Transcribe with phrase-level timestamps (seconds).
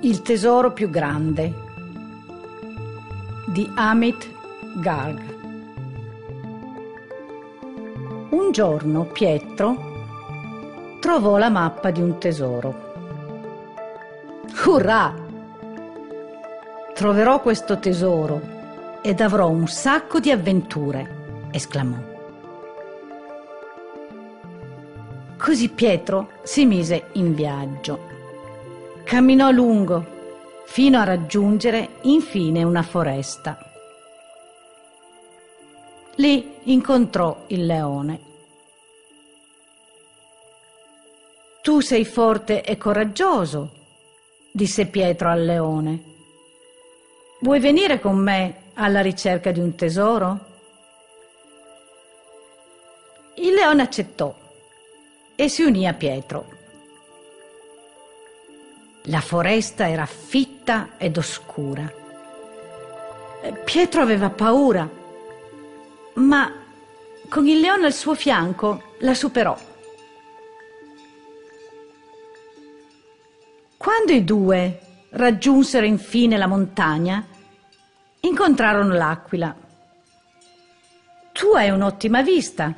[0.00, 1.52] Il tesoro più grande
[3.46, 4.28] di Amit
[4.74, 5.20] Garg.
[8.30, 12.74] Un giorno Pietro trovò la mappa di un tesoro.
[14.66, 15.14] Urrà!
[16.94, 18.40] Troverò questo tesoro
[19.00, 21.96] ed avrò un sacco di avventure, esclamò.
[25.38, 28.14] Così Pietro si mise in viaggio.
[29.06, 30.04] Camminò lungo
[30.66, 33.56] fino a raggiungere infine una foresta.
[36.16, 38.20] Lì incontrò il leone.
[41.62, 43.70] Tu sei forte e coraggioso,
[44.50, 46.02] disse Pietro al leone.
[47.42, 50.38] Vuoi venire con me alla ricerca di un tesoro?
[53.36, 54.34] Il leone accettò
[55.36, 56.55] e si unì a Pietro.
[59.08, 61.92] La foresta era fitta ed oscura.
[63.42, 64.88] Eh, Pietro aveva paura,
[66.14, 66.52] ma
[67.28, 69.56] con il leone al suo fianco la superò.
[73.76, 77.24] Quando i due raggiunsero infine la montagna,
[78.20, 79.54] incontrarono l'aquila.
[81.30, 82.74] Tu hai un'ottima vista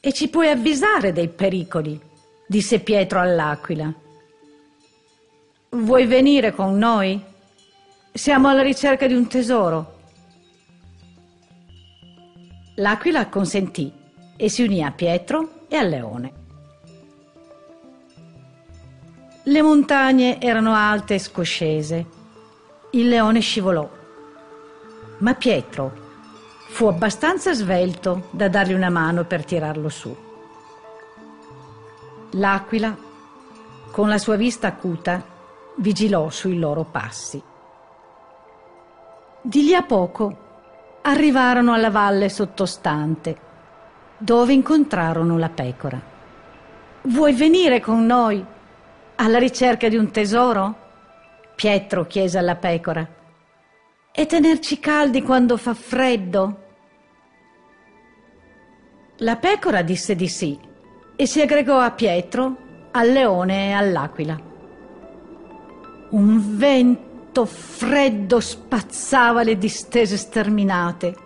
[0.00, 2.00] e ci puoi avvisare dei pericoli,
[2.48, 3.92] disse Pietro all'aquila.
[5.68, 7.20] Vuoi venire con noi?
[8.12, 9.94] Siamo alla ricerca di un tesoro.
[12.76, 13.92] L'aquila consentì
[14.36, 16.32] e si unì a Pietro e al leone.
[19.42, 22.06] Le montagne erano alte e scoscese.
[22.90, 23.88] Il leone scivolò.
[25.18, 26.04] Ma Pietro
[26.68, 30.14] fu abbastanza svelto da dargli una mano per tirarlo su.
[32.30, 32.96] L'aquila,
[33.90, 35.34] con la sua vista acuta,
[35.76, 37.42] vigilò sui loro passi.
[39.40, 40.44] Di lì a poco
[41.02, 43.36] arrivarono alla valle sottostante,
[44.18, 46.00] dove incontrarono la pecora.
[47.02, 48.44] Vuoi venire con noi
[49.16, 50.84] alla ricerca di un tesoro?
[51.54, 53.06] Pietro chiese alla pecora.
[54.10, 56.64] E tenerci caldi quando fa freddo?
[59.18, 60.58] La pecora disse di sì
[61.14, 62.56] e si aggregò a Pietro,
[62.90, 64.54] al leone e all'aquila.
[66.08, 71.16] Un vento freddo spazzava le distese sterminate.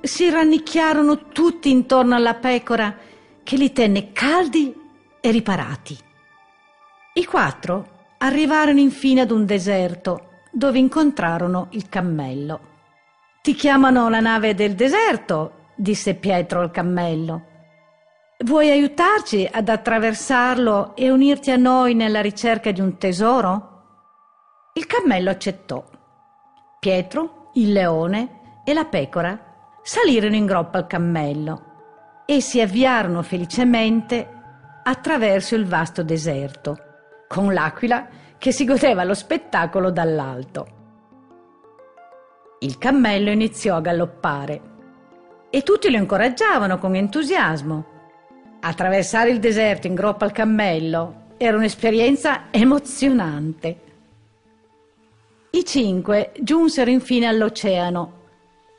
[0.00, 2.96] Si rannicchiarono tutti intorno alla pecora
[3.42, 4.74] che li tenne caldi
[5.20, 5.96] e riparati.
[7.14, 12.60] I quattro arrivarono infine ad un deserto dove incontrarono il cammello.
[13.40, 17.52] Ti chiamano la nave del deserto, disse Pietro al cammello.
[18.38, 23.73] Vuoi aiutarci ad attraversarlo e unirti a noi nella ricerca di un tesoro?
[24.76, 25.84] Il cammello accettò.
[26.80, 29.38] Pietro, il leone e la pecora
[29.84, 34.28] salirono in groppa al cammello e si avviarono felicemente
[34.82, 36.76] attraverso il vasto deserto,
[37.28, 40.66] con l'aquila che si godeva lo spettacolo dall'alto.
[42.58, 44.60] Il cammello iniziò a galoppare
[45.50, 47.86] e tutti lo incoraggiavano con entusiasmo.
[48.58, 53.83] Attraversare il deserto in groppa al cammello era un'esperienza emozionante.
[55.54, 58.22] I cinque giunsero infine all'oceano,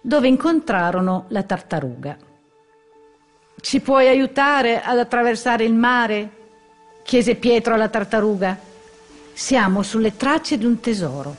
[0.00, 2.16] dove incontrarono la tartaruga.
[3.60, 6.30] Ci puoi aiutare ad attraversare il mare?
[7.02, 8.58] chiese Pietro alla tartaruga.
[9.34, 11.36] Siamo sulle tracce di un tesoro.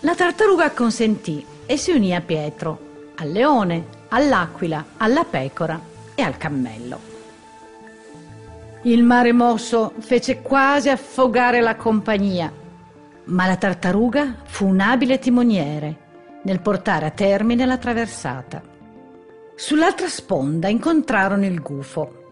[0.00, 5.80] La tartaruga acconsentì e si unì a Pietro, al leone, all'aquila, alla pecora
[6.16, 6.98] e al cammello.
[8.82, 12.66] Il mare mosso fece quasi affogare la compagnia
[13.28, 16.06] ma la tartaruga fu un abile timoniere
[16.42, 18.62] nel portare a termine la traversata.
[19.54, 22.26] Sull'altra sponda incontrarono il gufo.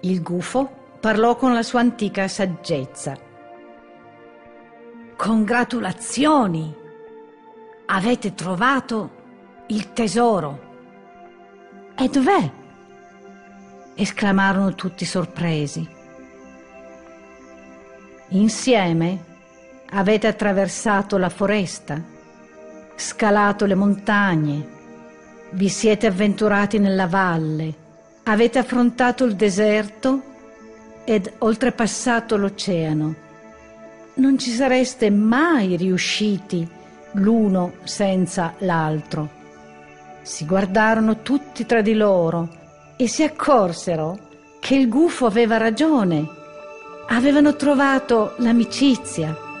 [0.00, 3.16] Il gufo parlò con la sua antica saggezza.
[5.16, 6.74] Congratulazioni!
[7.86, 9.10] Avete trovato
[9.66, 10.70] il tesoro.
[11.94, 12.50] E dov'è?
[13.94, 15.86] esclamarono tutti sorpresi.
[18.28, 19.31] Insieme
[19.94, 22.02] Avete attraversato la foresta,
[22.94, 24.66] scalato le montagne,
[25.50, 27.74] vi siete avventurati nella valle,
[28.24, 30.22] avete affrontato il deserto
[31.04, 33.14] ed oltrepassato l'oceano.
[34.14, 36.66] Non ci sareste mai riusciti
[37.12, 39.28] l'uno senza l'altro.
[40.22, 42.48] Si guardarono tutti tra di loro
[42.96, 44.18] e si accorsero
[44.58, 46.40] che il gufo aveva ragione
[47.08, 49.51] avevano trovato l'amicizia.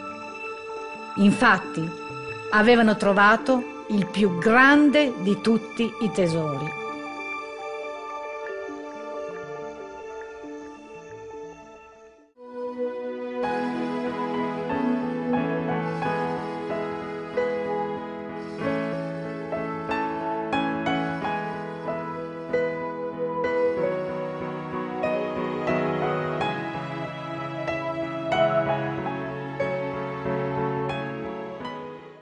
[1.16, 1.88] Infatti,
[2.50, 6.81] avevano trovato il più grande di tutti i tesori.